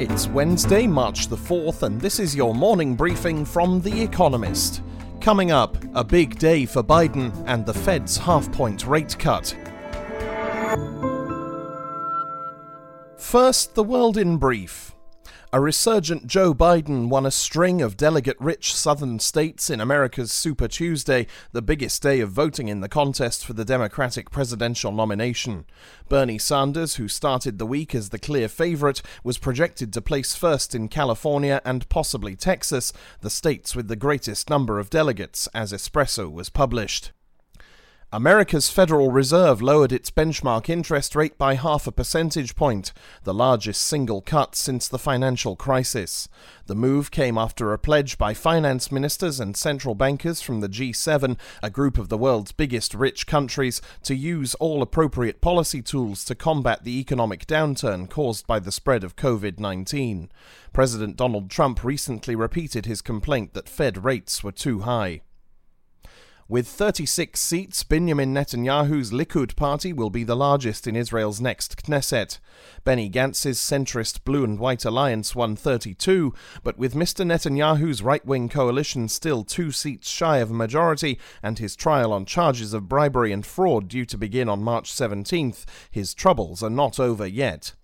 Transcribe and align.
It's 0.00 0.28
Wednesday, 0.28 0.86
March 0.86 1.26
the 1.26 1.36
4th, 1.36 1.82
and 1.82 2.00
this 2.00 2.20
is 2.20 2.36
your 2.36 2.54
morning 2.54 2.94
briefing 2.94 3.44
from 3.44 3.80
The 3.80 4.00
Economist. 4.00 4.80
Coming 5.20 5.50
up, 5.50 5.76
a 5.92 6.04
big 6.04 6.38
day 6.38 6.66
for 6.66 6.84
Biden 6.84 7.32
and 7.48 7.66
the 7.66 7.74
Fed's 7.74 8.16
half 8.16 8.50
point 8.52 8.86
rate 8.86 9.18
cut. 9.18 9.56
First, 13.16 13.74
the 13.74 13.82
world 13.82 14.16
in 14.16 14.36
brief. 14.36 14.94
A 15.50 15.62
resurgent 15.62 16.26
Joe 16.26 16.52
Biden 16.52 17.08
won 17.08 17.24
a 17.24 17.30
string 17.30 17.80
of 17.80 17.96
delegate 17.96 18.36
rich 18.38 18.74
southern 18.74 19.18
states 19.18 19.70
in 19.70 19.80
America's 19.80 20.30
Super 20.30 20.68
Tuesday, 20.68 21.26
the 21.52 21.62
biggest 21.62 22.02
day 22.02 22.20
of 22.20 22.30
voting 22.30 22.68
in 22.68 22.82
the 22.82 22.88
contest 22.88 23.46
for 23.46 23.54
the 23.54 23.64
Democratic 23.64 24.30
presidential 24.30 24.92
nomination. 24.92 25.64
Bernie 26.06 26.36
Sanders, 26.36 26.96
who 26.96 27.08
started 27.08 27.58
the 27.58 27.64
week 27.64 27.94
as 27.94 28.10
the 28.10 28.18
clear 28.18 28.46
favorite, 28.46 29.00
was 29.24 29.38
projected 29.38 29.90
to 29.94 30.02
place 30.02 30.34
first 30.34 30.74
in 30.74 30.86
California 30.86 31.62
and 31.64 31.88
possibly 31.88 32.36
Texas, 32.36 32.92
the 33.22 33.30
states 33.30 33.74
with 33.74 33.88
the 33.88 33.96
greatest 33.96 34.50
number 34.50 34.78
of 34.78 34.90
delegates, 34.90 35.48
as 35.54 35.72
Espresso 35.72 36.30
was 36.30 36.50
published. 36.50 37.12
America's 38.10 38.70
Federal 38.70 39.10
Reserve 39.10 39.60
lowered 39.60 39.92
its 39.92 40.10
benchmark 40.10 40.70
interest 40.70 41.14
rate 41.14 41.36
by 41.36 41.56
half 41.56 41.86
a 41.86 41.92
percentage 41.92 42.56
point, 42.56 42.94
the 43.24 43.34
largest 43.34 43.82
single 43.82 44.22
cut 44.22 44.56
since 44.56 44.88
the 44.88 44.98
financial 44.98 45.56
crisis. 45.56 46.26
The 46.68 46.74
move 46.74 47.10
came 47.10 47.36
after 47.36 47.70
a 47.70 47.78
pledge 47.78 48.16
by 48.16 48.32
finance 48.32 48.90
ministers 48.90 49.40
and 49.40 49.54
central 49.54 49.94
bankers 49.94 50.40
from 50.40 50.60
the 50.60 50.70
G7, 50.70 51.36
a 51.62 51.68
group 51.68 51.98
of 51.98 52.08
the 52.08 52.16
world's 52.16 52.52
biggest 52.52 52.94
rich 52.94 53.26
countries, 53.26 53.82
to 54.04 54.14
use 54.14 54.54
all 54.54 54.80
appropriate 54.80 55.42
policy 55.42 55.82
tools 55.82 56.24
to 56.24 56.34
combat 56.34 56.84
the 56.84 56.98
economic 56.98 57.46
downturn 57.46 58.08
caused 58.08 58.46
by 58.46 58.58
the 58.58 58.72
spread 58.72 59.04
of 59.04 59.16
COVID 59.16 59.58
19. 59.58 60.30
President 60.72 61.18
Donald 61.18 61.50
Trump 61.50 61.84
recently 61.84 62.34
repeated 62.34 62.86
his 62.86 63.02
complaint 63.02 63.52
that 63.52 63.68
Fed 63.68 64.02
rates 64.02 64.42
were 64.42 64.50
too 64.50 64.80
high. 64.80 65.20
With 66.50 66.66
36 66.66 67.38
seats, 67.38 67.82
Benjamin 67.82 68.32
Netanyahu's 68.32 69.10
Likud 69.12 69.54
party 69.54 69.92
will 69.92 70.08
be 70.08 70.24
the 70.24 70.34
largest 70.34 70.86
in 70.86 70.96
Israel's 70.96 71.42
next 71.42 71.76
Knesset. 71.76 72.38
Benny 72.84 73.10
Gantz's 73.10 73.58
centrist 73.58 74.24
Blue 74.24 74.44
and 74.44 74.58
White 74.58 74.86
Alliance 74.86 75.36
won 75.36 75.56
32, 75.56 76.32
but 76.62 76.78
with 76.78 76.94
Mr. 76.94 77.22
Netanyahu's 77.22 78.00
right 78.00 78.24
wing 78.24 78.48
coalition 78.48 79.08
still 79.08 79.44
two 79.44 79.70
seats 79.70 80.08
shy 80.08 80.38
of 80.38 80.50
a 80.50 80.54
majority 80.54 81.18
and 81.42 81.58
his 81.58 81.76
trial 81.76 82.14
on 82.14 82.24
charges 82.24 82.72
of 82.72 82.88
bribery 82.88 83.30
and 83.30 83.44
fraud 83.44 83.86
due 83.86 84.06
to 84.06 84.16
begin 84.16 84.48
on 84.48 84.62
March 84.62 84.90
17th, 84.90 85.66
his 85.90 86.14
troubles 86.14 86.62
are 86.62 86.70
not 86.70 86.98
over 86.98 87.26
yet. 87.26 87.74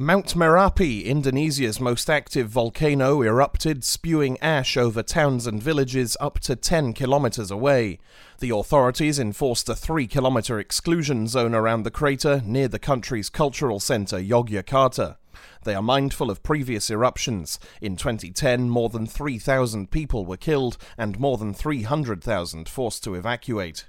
Mount 0.00 0.36
Merapi, 0.36 1.04
Indonesia's 1.04 1.80
most 1.80 2.08
active 2.08 2.48
volcano, 2.48 3.20
erupted, 3.20 3.82
spewing 3.82 4.38
ash 4.40 4.76
over 4.76 5.02
towns 5.02 5.44
and 5.44 5.60
villages 5.60 6.16
up 6.20 6.38
to 6.38 6.54
10 6.54 6.92
kilometers 6.92 7.50
away. 7.50 7.98
The 8.38 8.50
authorities 8.50 9.18
enforced 9.18 9.68
a 9.68 9.74
3 9.74 10.06
kilometer 10.06 10.60
exclusion 10.60 11.26
zone 11.26 11.52
around 11.52 11.82
the 11.82 11.90
crater 11.90 12.40
near 12.44 12.68
the 12.68 12.78
country's 12.78 13.28
cultural 13.28 13.80
center, 13.80 14.20
Yogyakarta. 14.20 15.16
They 15.64 15.74
are 15.74 15.82
mindful 15.82 16.30
of 16.30 16.44
previous 16.44 16.90
eruptions. 16.90 17.58
In 17.80 17.96
2010, 17.96 18.70
more 18.70 18.90
than 18.90 19.04
3,000 19.04 19.90
people 19.90 20.24
were 20.24 20.36
killed 20.36 20.78
and 20.96 21.18
more 21.18 21.38
than 21.38 21.52
300,000 21.52 22.68
forced 22.68 23.02
to 23.02 23.16
evacuate. 23.16 23.86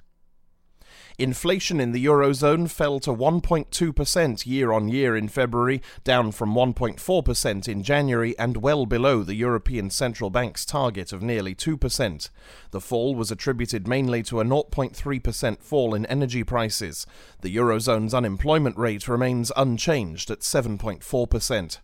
Inflation 1.20 1.82
in 1.82 1.92
the 1.92 2.06
Eurozone 2.06 2.70
fell 2.70 3.02
to 3.02 3.14
1.2% 3.14 4.46
year 4.46 4.72
on 4.72 4.88
year 4.88 5.18
in 5.18 5.28
February, 5.28 5.82
down 6.06 6.32
from 6.32 6.54
1.4% 6.54 7.68
in 7.68 7.84
January 7.84 8.40
and 8.40 8.56
well 8.56 8.86
below 8.86 9.24
the 9.24 9.36
European 9.36 9.90
Central 9.90 10.30
Bank's 10.30 10.64
target 10.64 11.12
of 11.12 11.22
nearly 11.22 11.54
2%. 11.54 12.30
The 12.72 12.80
fall 12.80 13.16
was 13.16 13.32
attributed 13.32 13.86
mainly 13.86 14.24
to 14.24 14.40
a 14.40 14.46
0.3% 14.46 15.62
fall 15.62 15.94
in 15.94 16.06
energy 16.06 16.46
prices. 16.46 17.06
The 17.42 17.54
Eurozone's 17.54 18.14
unemployment 18.14 18.78
rate 18.78 19.10
remains 19.10 19.52
unchanged 19.58 20.32
at 20.32 20.40
7.4%. 20.40 21.80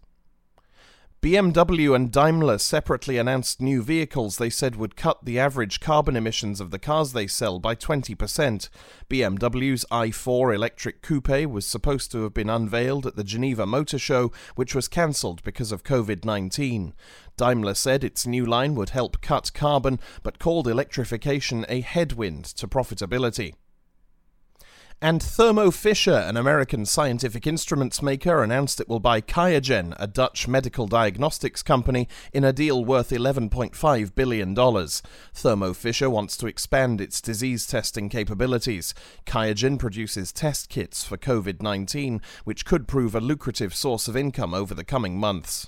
BMW 1.25 1.95
and 1.95 2.11
Daimler 2.11 2.59
separately 2.59 3.17
announced 3.17 3.59
new 3.59 3.81
vehicles 3.81 4.37
they 4.37 4.51
said 4.51 4.75
would 4.75 4.95
cut 4.95 5.25
the 5.25 5.39
average 5.39 5.79
carbon 5.79 6.15
emissions 6.15 6.61
of 6.61 6.69
the 6.69 6.77
cars 6.77 7.13
they 7.13 7.25
sell 7.25 7.57
by 7.57 7.73
20%. 7.73 8.69
BMW's 9.09 9.85
i4 9.89 10.53
electric 10.53 11.01
coupe 11.01 11.49
was 11.49 11.65
supposed 11.65 12.11
to 12.11 12.21
have 12.21 12.35
been 12.35 12.47
unveiled 12.47 13.07
at 13.07 13.15
the 13.15 13.23
Geneva 13.23 13.65
Motor 13.65 13.97
Show, 13.97 14.31
which 14.53 14.75
was 14.75 14.87
cancelled 14.87 15.41
because 15.41 15.71
of 15.71 15.83
COVID 15.83 16.25
19. 16.25 16.93
Daimler 17.37 17.73
said 17.73 18.03
its 18.03 18.27
new 18.27 18.45
line 18.45 18.75
would 18.75 18.89
help 18.89 19.19
cut 19.21 19.51
carbon, 19.55 19.99
but 20.21 20.37
called 20.37 20.67
electrification 20.67 21.65
a 21.67 21.81
headwind 21.81 22.45
to 22.45 22.67
profitability. 22.67 23.55
And 25.05 25.21
Thermo 25.21 25.69
Fisher, 25.69 26.15
an 26.15 26.35
American 26.35 26.83
scientific 26.83 27.45
instruments 27.45 28.01
maker, 28.01 28.41
announced 28.41 28.79
it 28.79 28.89
will 28.89 28.99
buy 28.99 29.21
QIAGEN, 29.21 29.93
a 29.99 30.07
Dutch 30.07 30.47
medical 30.47 30.87
diagnostics 30.87 31.61
company, 31.61 32.07
in 32.33 32.43
a 32.43 32.51
deal 32.51 32.83
worth 32.83 33.11
$11.5 33.11 34.15
billion. 34.15 34.55
Thermo 35.31 35.73
Fisher 35.73 36.09
wants 36.09 36.35
to 36.37 36.47
expand 36.47 36.99
its 36.99 37.21
disease 37.21 37.67
testing 37.67 38.09
capabilities. 38.09 38.95
QIAGEN 39.27 39.77
produces 39.77 40.31
test 40.31 40.69
kits 40.69 41.03
for 41.03 41.17
COVID 41.17 41.61
19, 41.61 42.19
which 42.43 42.65
could 42.65 42.87
prove 42.87 43.13
a 43.13 43.21
lucrative 43.21 43.75
source 43.75 44.07
of 44.07 44.17
income 44.17 44.55
over 44.55 44.73
the 44.73 44.83
coming 44.83 45.19
months. 45.19 45.67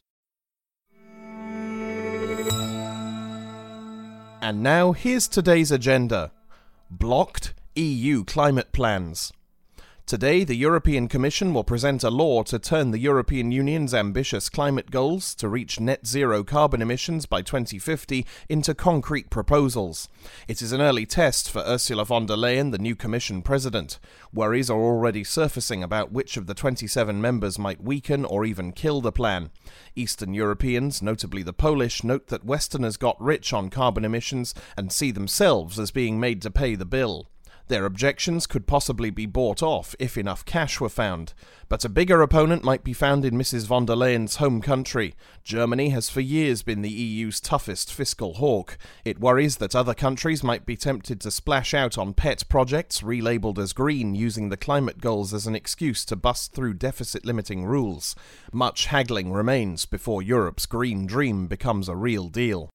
And 4.42 4.64
now, 4.64 4.94
here's 4.94 5.28
today's 5.28 5.72
agenda 5.72 6.32
Blocked 6.90 7.54
EU 7.78 8.24
climate 8.24 8.72
plans. 8.72 9.32
Today, 10.08 10.44
the 10.44 10.56
European 10.56 11.08
Commission 11.08 11.54
will 11.54 11.66
present 11.66 12.04
a 12.04 12.10
law 12.10 12.42
to 12.44 12.58
turn 12.58 12.90
the 12.90 12.98
European 12.98 13.52
Union's 13.52 13.94
ambitious 13.94 14.50
climate 14.50 14.90
goals 14.90 15.36
to 15.36 15.48
reach 15.48 15.80
net 15.80 16.08
zero 16.08 16.44
carbon 16.44 16.82
emissions 16.82 17.28
by 17.28 17.44
2050 17.44 18.26
into 18.50 18.74
concrete 18.74 19.30
proposals. 19.30 20.10
It 20.48 20.62
is 20.62 20.72
an 20.72 20.82
early 20.82 21.06
test 21.06 21.52
for 21.52 21.60
Ursula 21.60 22.06
von 22.06 22.26
der 22.26 22.36
Leyen, 22.36 22.72
the 22.72 22.80
new 22.80 22.96
Commission 22.96 23.44
president. 23.44 24.00
Worries 24.34 24.72
are 24.72 24.80
already 24.80 25.24
surfacing 25.24 25.84
about 25.84 26.12
which 26.12 26.36
of 26.36 26.48
the 26.48 26.56
27 26.56 27.22
members 27.22 27.60
might 27.60 27.84
weaken 27.84 28.26
or 28.26 28.44
even 28.44 28.72
kill 28.72 29.02
the 29.02 29.12
plan. 29.12 29.52
Eastern 29.94 30.34
Europeans, 30.34 31.02
notably 31.02 31.44
the 31.44 31.54
Polish, 31.54 32.04
note 32.04 32.28
that 32.28 32.46
Westerners 32.46 32.98
got 32.98 33.22
rich 33.22 33.54
on 33.54 33.70
carbon 33.70 34.04
emissions 34.04 34.56
and 34.76 34.92
see 34.92 35.12
themselves 35.12 35.78
as 35.78 35.92
being 35.92 36.20
made 36.20 36.42
to 36.42 36.50
pay 36.50 36.74
the 36.74 36.86
bill. 36.86 37.28
Their 37.68 37.86
objections 37.86 38.48
could 38.48 38.66
possibly 38.66 39.10
be 39.10 39.26
bought 39.26 39.62
off 39.62 39.94
if 40.00 40.18
enough 40.18 40.46
cash 40.46 40.80
were 40.80 40.90
found. 40.90 41.34
But 41.68 41.84
a 41.84 41.90
bigger 41.90 42.22
opponent 42.22 42.64
might 42.64 42.84
be 42.84 42.94
found 42.94 43.26
in 43.26 43.36
Mrs. 43.38 43.66
von 43.66 43.86
der 43.86 43.96
Leyen's 43.96 44.38
home 44.38 44.62
country. 44.62 45.16
Germany 45.44 45.90
has 45.90 46.10
for 46.10 46.22
years 46.22 46.64
been 46.64 46.82
the 46.82 46.90
EU's 46.90 47.42
toughest 47.42 47.94
fiscal 47.94 48.36
hawk. 48.36 48.78
It 49.04 49.20
worries 49.20 49.58
that 49.58 49.76
other 49.76 49.94
countries 49.94 50.44
might 50.44 50.66
be 50.66 50.78
tempted 50.78 51.20
to 51.22 51.32
splash 51.32 51.74
out 51.74 51.98
on 51.98 52.14
pet 52.14 52.48
projects 52.48 53.02
relabeled 53.02 53.58
as 53.58 53.74
green, 53.74 54.16
using 54.16 54.48
the 54.48 54.56
climate 54.56 55.02
goals 55.02 55.34
as 55.34 55.46
an 55.46 55.56
excuse 55.56 56.06
to 56.06 56.16
bust 56.16 56.54
through 56.54 56.76
deficit 56.76 57.26
limiting 57.26 57.66
rules. 57.66 58.16
Much 58.54 58.86
haggling 58.86 59.34
remains 59.34 59.86
before 59.86 60.22
Europe's 60.22 60.66
green 60.66 61.06
dream 61.06 61.48
becomes 61.48 61.90
a 61.90 61.96
real 61.96 62.30
deal. 62.30 62.70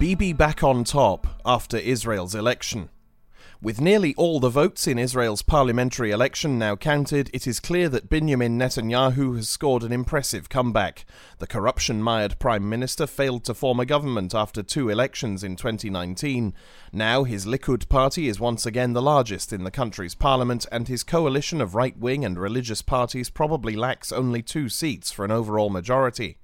Bibi 0.00 0.32
back 0.32 0.64
on 0.64 0.82
top 0.84 1.26
after 1.44 1.76
Israel's 1.76 2.34
election. 2.34 2.88
With 3.60 3.82
nearly 3.82 4.14
all 4.14 4.40
the 4.40 4.48
votes 4.48 4.86
in 4.86 4.98
Israel's 4.98 5.42
parliamentary 5.42 6.10
election 6.10 6.58
now 6.58 6.74
counted, 6.74 7.28
it 7.34 7.46
is 7.46 7.60
clear 7.60 7.86
that 7.90 8.08
Benjamin 8.08 8.58
Netanyahu 8.58 9.36
has 9.36 9.50
scored 9.50 9.82
an 9.82 9.92
impressive 9.92 10.48
comeback. 10.48 11.04
The 11.36 11.46
corruption 11.46 12.02
mired 12.02 12.38
Prime 12.38 12.66
Minister 12.66 13.06
failed 13.06 13.44
to 13.44 13.52
form 13.52 13.78
a 13.78 13.84
government 13.84 14.34
after 14.34 14.62
two 14.62 14.88
elections 14.88 15.44
in 15.44 15.54
2019. 15.54 16.54
Now 16.94 17.24
his 17.24 17.44
Likud 17.44 17.90
party 17.90 18.26
is 18.26 18.40
once 18.40 18.64
again 18.64 18.94
the 18.94 19.02
largest 19.02 19.52
in 19.52 19.64
the 19.64 19.70
country's 19.70 20.14
parliament, 20.14 20.64
and 20.72 20.88
his 20.88 21.02
coalition 21.02 21.60
of 21.60 21.74
right 21.74 21.98
wing 21.98 22.24
and 22.24 22.38
religious 22.38 22.80
parties 22.80 23.28
probably 23.28 23.76
lacks 23.76 24.12
only 24.12 24.40
two 24.40 24.70
seats 24.70 25.12
for 25.12 25.26
an 25.26 25.30
overall 25.30 25.68
majority. 25.68 26.38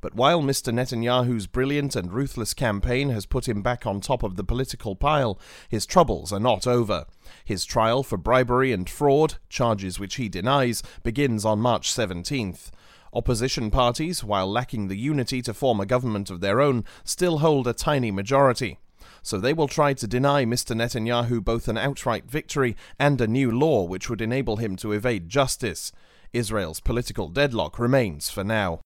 But 0.00 0.14
while 0.14 0.42
Mr. 0.42 0.72
Netanyahu's 0.72 1.46
brilliant 1.46 1.96
and 1.96 2.12
ruthless 2.12 2.54
campaign 2.54 3.10
has 3.10 3.26
put 3.26 3.48
him 3.48 3.62
back 3.62 3.86
on 3.86 4.00
top 4.00 4.22
of 4.22 4.36
the 4.36 4.44
political 4.44 4.96
pile, 4.96 5.38
his 5.68 5.86
troubles 5.86 6.32
are 6.32 6.40
not 6.40 6.66
over. 6.66 7.06
His 7.44 7.64
trial 7.64 8.02
for 8.02 8.16
bribery 8.16 8.72
and 8.72 8.88
fraud, 8.88 9.34
charges 9.48 9.98
which 9.98 10.16
he 10.16 10.28
denies, 10.28 10.82
begins 11.02 11.44
on 11.44 11.60
March 11.60 11.92
17th. 11.92 12.70
Opposition 13.12 13.70
parties, 13.70 14.22
while 14.22 14.50
lacking 14.50 14.88
the 14.88 14.96
unity 14.96 15.40
to 15.42 15.54
form 15.54 15.80
a 15.80 15.86
government 15.86 16.30
of 16.30 16.40
their 16.40 16.60
own, 16.60 16.84
still 17.04 17.38
hold 17.38 17.66
a 17.66 17.72
tiny 17.72 18.10
majority. 18.10 18.78
so 19.22 19.38
they 19.38 19.52
will 19.52 19.68
try 19.68 19.92
to 19.92 20.06
deny 20.06 20.44
Mr. 20.44 20.74
Netanyahu 20.76 21.42
both 21.44 21.68
an 21.68 21.76
outright 21.76 22.30
victory 22.30 22.76
and 22.98 23.20
a 23.20 23.26
new 23.26 23.50
law 23.50 23.84
which 23.84 24.08
would 24.08 24.20
enable 24.20 24.56
him 24.56 24.76
to 24.76 24.92
evade 24.92 25.28
justice. 25.28 25.92
Israel's 26.32 26.80
political 26.80 27.28
deadlock 27.28 27.78
remains 27.78 28.30
for 28.30 28.44
now. 28.44 28.80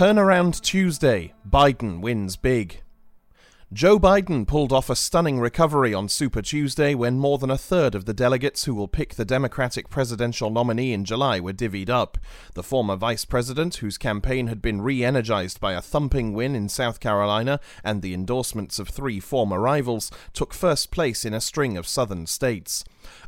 Turnaround 0.00 0.62
Tuesday 0.62 1.34
Biden 1.46 2.00
wins 2.00 2.34
big. 2.34 2.80
Joe 3.70 4.00
Biden 4.00 4.46
pulled 4.46 4.72
off 4.72 4.88
a 4.88 4.96
stunning 4.96 5.38
recovery 5.38 5.92
on 5.92 6.08
Super 6.08 6.40
Tuesday 6.40 6.94
when 6.94 7.18
more 7.18 7.36
than 7.36 7.50
a 7.50 7.58
third 7.58 7.94
of 7.94 8.06
the 8.06 8.14
delegates 8.14 8.64
who 8.64 8.74
will 8.74 8.88
pick 8.88 9.14
the 9.14 9.26
Democratic 9.26 9.90
presidential 9.90 10.48
nominee 10.48 10.94
in 10.94 11.04
July 11.04 11.38
were 11.38 11.52
divvied 11.52 11.90
up. 11.90 12.16
The 12.54 12.62
former 12.62 12.96
vice 12.96 13.26
president, 13.26 13.76
whose 13.76 13.98
campaign 13.98 14.46
had 14.46 14.62
been 14.62 14.80
re 14.80 15.04
energized 15.04 15.60
by 15.60 15.74
a 15.74 15.82
thumping 15.82 16.32
win 16.32 16.56
in 16.56 16.70
South 16.70 16.98
Carolina 16.98 17.60
and 17.84 18.00
the 18.00 18.14
endorsements 18.14 18.78
of 18.78 18.88
three 18.88 19.20
former 19.20 19.60
rivals, 19.60 20.10
took 20.32 20.54
first 20.54 20.90
place 20.90 21.26
in 21.26 21.34
a 21.34 21.42
string 21.42 21.76
of 21.76 21.86
southern 21.86 22.26
states. 22.26 22.84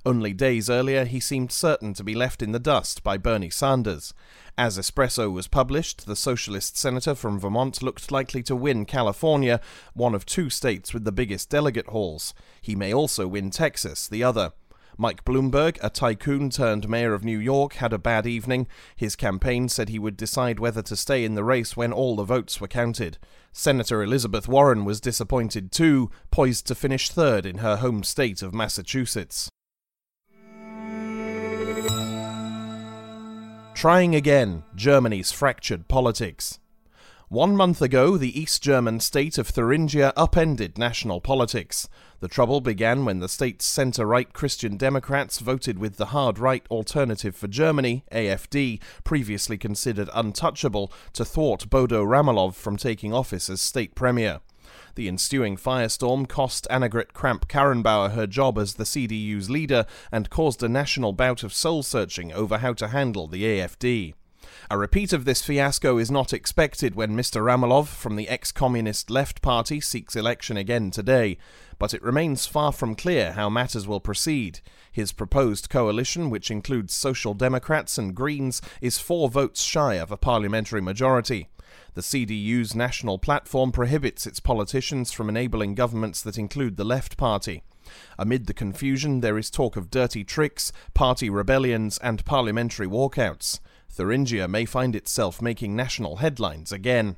Only 0.07 0.33
days 0.33 0.71
earlier, 0.71 1.05
he 1.05 1.21
seemed 1.21 1.53
certain 1.53 1.93
to 1.95 2.03
be 2.03 2.15
left 2.15 2.43
in 2.43 2.53
the 2.53 2.59
dust 2.59 3.03
by 3.03 3.19
Bernie 3.19 3.51
Sanders. 3.51 4.15
As 4.59 4.77
Espresso 4.77 5.33
was 5.33 5.49
published, 5.49 6.07
the 6.07 6.15
socialist 6.15 6.77
senator 6.77 7.15
from 7.15 7.41
Vermont 7.41 7.83
looked 7.83 8.13
likely 8.13 8.43
to 8.43 8.55
win 8.55 8.85
California, 8.85 9.61
one 9.95 10.15
of 10.15 10.27
two 10.27 10.51
states 10.51 10.93
with 10.93 11.05
the 11.05 11.13
biggest 11.13 11.49
delegate 11.49 11.89
hauls. 11.89 12.35
He 12.61 12.77
may 12.77 12.93
also 12.93 13.27
win 13.27 13.51
Texas, 13.51 14.07
the 14.07 14.23
other. 14.23 14.53
Mike 14.99 15.25
Bloomberg, 15.25 15.79
a 15.83 15.89
tycoon 15.89 16.51
turned 16.51 16.87
mayor 16.87 17.15
of 17.15 17.25
New 17.25 17.39
York, 17.39 17.75
had 17.75 17.95
a 17.95 17.99
bad 17.99 18.27
evening. 18.27 18.67
His 18.95 19.17
campaign 19.17 19.71
said 19.71 19.89
he 19.89 19.99
would 19.99 20.19
decide 20.19 20.61
whether 20.61 20.83
to 20.83 20.97
stay 20.97 21.25
in 21.25 21.35
the 21.35 21.45
race 21.45 21.75
when 21.75 21.91
all 21.91 22.15
the 22.15 22.25
votes 22.25 22.61
were 22.61 22.69
counted. 22.69 23.17
Senator 23.53 24.03
Elizabeth 24.03 24.49
Warren 24.49 24.85
was 24.85 25.01
disappointed 25.01 25.73
too, 25.73 26.11
poised 26.31 26.67
to 26.67 26.75
finish 26.75 27.09
third 27.09 27.47
in 27.47 27.59
her 27.59 27.77
home 27.77 28.03
state 28.03 28.43
of 28.43 28.55
Massachusetts. 28.55 29.49
Trying 33.83 34.15
again 34.15 34.63
Germany's 34.77 35.33
fractured 35.33 35.89
politics. 35.89 36.61
One 37.29 37.57
month 37.57 37.83
ago, 37.83 38.17
the 38.17 38.41
East 38.41 38.63
German 38.63 39.01
state 39.01 39.39
of 39.39 39.49
Thuringia 39.49 40.13
upended 40.17 40.79
national 40.79 41.21
politics. 41.21 41.89
The 42.21 42.29
trouble 42.29 42.61
began 42.61 43.05
when 43.05 43.19
the 43.19 43.29
state's 43.29 43.65
centre 43.65 44.07
right 44.07 44.33
Christian 44.33 44.77
Democrats 44.77 45.41
voted 45.41 45.81
with 45.81 45.97
the 45.97 46.15
hard 46.15 46.39
right 46.39 46.65
Alternative 46.71 47.35
for 47.35 47.49
Germany, 47.49 48.05
AFD, 48.13 48.81
previously 49.03 49.59
considered 49.59 50.11
untouchable, 50.15 50.93
to 51.15 51.25
thwart 51.25 51.69
Bodo 51.69 52.05
Ramelow 52.05 52.55
from 52.55 52.77
taking 52.77 53.13
office 53.13 53.51
as 53.51 53.61
state 53.61 53.97
premier. 53.97 54.43
The 54.95 55.09
ensuing 55.09 55.57
firestorm 55.57 56.29
cost 56.29 56.67
Annegret 56.71 57.13
Kramp-Karrenbauer 57.13 58.13
her 58.13 58.27
job 58.27 58.59
as 58.59 58.75
the 58.75 58.85
CDU's 58.85 59.51
leader 59.51 59.87
and 60.11 60.31
caused 60.31 60.63
a 60.63 60.69
national 60.69 61.13
bout 61.13 61.43
of 61.43 61.53
soul 61.53 61.83
searching 61.83 62.33
over 62.33 62.59
how 62.59 62.73
to 62.75 62.89
handle 62.89 63.27
the 63.27 63.43
AFD. 63.43 64.15
A 64.71 64.79
repeat 64.79 65.13
of 65.13 65.25
this 65.25 65.43
fiasco 65.43 65.99
is 65.99 66.11
not 66.11 66.33
expected 66.33 66.95
when 66.95 67.17
Mr. 67.17 67.43
Ramelow 67.43 67.87
from 67.87 68.17
the 68.17 68.29
ex 68.29 68.53
communist 68.53 69.11
Left 69.11 69.43
Party 69.43 69.81
seeks 69.81 70.17
election 70.17 70.57
again 70.57 70.91
today, 70.91 71.39
but 71.79 71.95
it 71.95 72.03
remains 72.03 72.47
far 72.47 72.73
from 72.73 72.95
clear 72.95 73.33
how 73.33 73.49
matters 73.49 73.87
will 73.87 74.01
proceed. 74.01 74.61
His 74.91 75.13
proposed 75.13 75.69
coalition, 75.69 76.29
which 76.29 76.51
includes 76.51 76.95
Social 76.95 77.35
Democrats 77.35 77.99
and 77.99 78.15
Greens, 78.15 78.61
is 78.81 78.99
four 78.99 79.29
votes 79.29 79.63
shy 79.63 79.95
of 79.95 80.11
a 80.11 80.17
parliamentary 80.17 80.81
majority. 80.81 81.49
The 81.95 82.01
CDU's 82.01 82.75
national 82.75 83.19
platform 83.19 83.73
prohibits 83.73 84.27
its 84.27 84.41
politicians 84.41 85.13
from 85.13 85.29
enabling 85.29 85.75
governments 85.75 86.23
that 86.23 86.39
include 86.39 86.77
the 86.77 86.85
Left 86.85 87.17
Party. 87.17 87.63
Amid 88.19 88.47
the 88.47 88.55
confusion, 88.55 89.21
there 89.21 89.39
is 89.39 89.51
talk 89.51 89.77
of 89.77 89.91
dirty 89.91 90.25
tricks, 90.25 90.73
party 90.95 91.29
rebellions, 91.29 91.99
and 91.99 92.25
parliamentary 92.25 92.87
walkouts. 92.87 93.61
Thuringia 93.91 94.49
may 94.49 94.65
find 94.65 94.97
itself 94.97 95.43
making 95.43 95.77
national 95.77 96.17
headlines 96.17 96.73
again. 96.73 97.17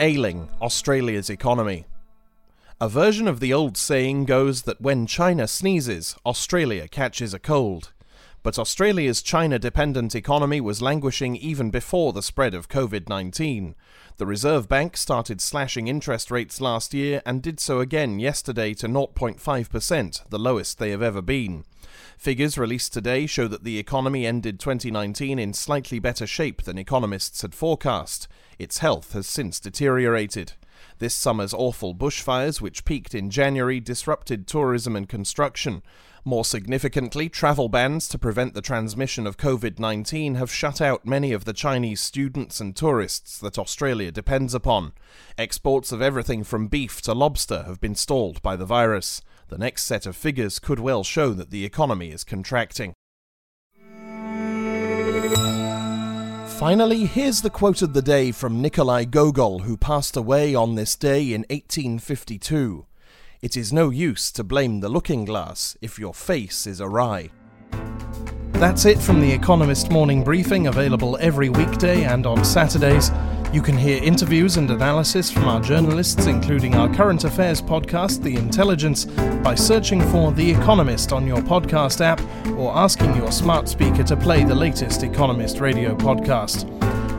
Ailing 0.00 0.48
Australia's 0.60 1.30
economy. 1.30 1.84
A 2.80 2.88
version 2.88 3.28
of 3.28 3.38
the 3.38 3.52
old 3.52 3.76
saying 3.76 4.24
goes 4.24 4.62
that 4.62 4.80
when 4.80 5.06
China 5.06 5.46
sneezes, 5.46 6.16
Australia 6.26 6.88
catches 6.88 7.32
a 7.32 7.38
cold. 7.38 7.92
But 8.42 8.58
Australia's 8.58 9.22
China 9.22 9.58
dependent 9.60 10.16
economy 10.16 10.60
was 10.60 10.82
languishing 10.82 11.36
even 11.36 11.70
before 11.70 12.12
the 12.12 12.22
spread 12.22 12.54
of 12.54 12.68
COVID 12.68 13.08
19. 13.08 13.76
The 14.16 14.26
Reserve 14.26 14.68
Bank 14.68 14.96
started 14.96 15.40
slashing 15.40 15.86
interest 15.86 16.28
rates 16.28 16.60
last 16.60 16.92
year 16.92 17.22
and 17.24 17.40
did 17.40 17.60
so 17.60 17.78
again 17.78 18.18
yesterday 18.18 18.74
to 18.74 18.88
0.5%, 18.88 20.28
the 20.28 20.38
lowest 20.38 20.78
they 20.78 20.90
have 20.90 21.02
ever 21.02 21.22
been. 21.22 21.64
Figures 22.18 22.58
released 22.58 22.92
today 22.92 23.26
show 23.26 23.46
that 23.46 23.62
the 23.62 23.78
economy 23.78 24.26
ended 24.26 24.58
2019 24.58 25.38
in 25.38 25.52
slightly 25.52 26.00
better 26.00 26.26
shape 26.26 26.62
than 26.62 26.78
economists 26.78 27.42
had 27.42 27.54
forecast. 27.54 28.26
Its 28.58 28.78
health 28.78 29.12
has 29.12 29.26
since 29.26 29.60
deteriorated. 29.60 30.54
This 30.98 31.14
summer's 31.14 31.54
awful 31.54 31.94
bushfires, 31.94 32.60
which 32.60 32.84
peaked 32.84 33.14
in 33.14 33.30
January, 33.30 33.78
disrupted 33.78 34.46
tourism 34.46 34.96
and 34.96 35.08
construction. 35.08 35.82
More 36.24 36.44
significantly, 36.44 37.28
travel 37.28 37.68
bans 37.68 38.06
to 38.08 38.18
prevent 38.18 38.54
the 38.54 38.62
transmission 38.62 39.26
of 39.26 39.36
COVID 39.36 39.80
19 39.80 40.36
have 40.36 40.52
shut 40.52 40.80
out 40.80 41.04
many 41.04 41.32
of 41.32 41.44
the 41.44 41.52
Chinese 41.52 42.00
students 42.00 42.60
and 42.60 42.76
tourists 42.76 43.40
that 43.40 43.58
Australia 43.58 44.12
depends 44.12 44.54
upon. 44.54 44.92
Exports 45.36 45.90
of 45.90 46.00
everything 46.00 46.44
from 46.44 46.68
beef 46.68 47.02
to 47.02 47.12
lobster 47.12 47.64
have 47.64 47.80
been 47.80 47.96
stalled 47.96 48.40
by 48.40 48.54
the 48.54 48.64
virus. 48.64 49.20
The 49.48 49.58
next 49.58 49.82
set 49.82 50.06
of 50.06 50.14
figures 50.14 50.60
could 50.60 50.78
well 50.78 51.02
show 51.02 51.32
that 51.32 51.50
the 51.50 51.64
economy 51.64 52.12
is 52.12 52.22
contracting. 52.22 52.94
Finally, 56.46 57.06
here's 57.06 57.42
the 57.42 57.50
quote 57.50 57.82
of 57.82 57.94
the 57.94 58.02
day 58.02 58.30
from 58.30 58.62
Nikolai 58.62 59.06
Gogol, 59.06 59.60
who 59.60 59.76
passed 59.76 60.16
away 60.16 60.54
on 60.54 60.76
this 60.76 60.94
day 60.94 61.32
in 61.32 61.40
1852. 61.50 62.86
It 63.42 63.56
is 63.56 63.72
no 63.72 63.90
use 63.90 64.30
to 64.32 64.44
blame 64.44 64.78
the 64.78 64.88
looking 64.88 65.24
glass 65.24 65.76
if 65.80 65.98
your 65.98 66.14
face 66.14 66.64
is 66.64 66.80
awry. 66.80 67.30
That's 68.52 68.84
it 68.84 69.00
from 69.00 69.20
The 69.20 69.32
Economist 69.32 69.90
Morning 69.90 70.22
Briefing, 70.22 70.68
available 70.68 71.18
every 71.20 71.48
weekday 71.48 72.04
and 72.04 72.24
on 72.24 72.44
Saturdays. 72.44 73.10
You 73.52 73.60
can 73.60 73.76
hear 73.76 74.00
interviews 74.00 74.58
and 74.58 74.70
analysis 74.70 75.28
from 75.28 75.46
our 75.48 75.60
journalists, 75.60 76.26
including 76.26 76.76
our 76.76 76.88
current 76.94 77.24
affairs 77.24 77.60
podcast, 77.60 78.22
The 78.22 78.36
Intelligence, 78.36 79.06
by 79.42 79.56
searching 79.56 80.00
for 80.12 80.30
The 80.30 80.48
Economist 80.48 81.12
on 81.12 81.26
your 81.26 81.38
podcast 81.38 82.00
app 82.00 82.20
or 82.50 82.72
asking 82.76 83.16
your 83.16 83.32
smart 83.32 83.68
speaker 83.68 84.04
to 84.04 84.16
play 84.16 84.44
the 84.44 84.54
latest 84.54 85.02
Economist 85.02 85.58
radio 85.58 85.96
podcast. 85.96 86.70